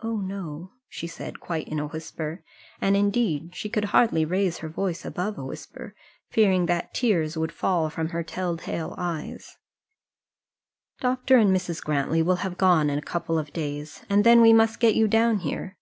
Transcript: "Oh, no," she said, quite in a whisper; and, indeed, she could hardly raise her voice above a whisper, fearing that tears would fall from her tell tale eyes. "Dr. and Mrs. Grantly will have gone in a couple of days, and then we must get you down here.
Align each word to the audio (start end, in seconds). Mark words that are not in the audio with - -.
"Oh, 0.00 0.16
no," 0.22 0.72
she 0.88 1.06
said, 1.06 1.40
quite 1.40 1.68
in 1.68 1.78
a 1.78 1.88
whisper; 1.88 2.42
and, 2.80 2.96
indeed, 2.96 3.54
she 3.54 3.68
could 3.68 3.84
hardly 3.92 4.24
raise 4.24 4.60
her 4.60 4.68
voice 4.70 5.04
above 5.04 5.36
a 5.36 5.44
whisper, 5.44 5.94
fearing 6.30 6.64
that 6.64 6.94
tears 6.94 7.36
would 7.36 7.52
fall 7.52 7.90
from 7.90 8.08
her 8.16 8.22
tell 8.22 8.56
tale 8.56 8.94
eyes. 8.96 9.58
"Dr. 11.00 11.36
and 11.36 11.54
Mrs. 11.54 11.84
Grantly 11.84 12.22
will 12.22 12.36
have 12.36 12.56
gone 12.56 12.88
in 12.88 12.98
a 12.98 13.02
couple 13.02 13.38
of 13.38 13.52
days, 13.52 14.06
and 14.08 14.24
then 14.24 14.40
we 14.40 14.54
must 14.54 14.80
get 14.80 14.94
you 14.94 15.06
down 15.06 15.40
here. 15.40 15.76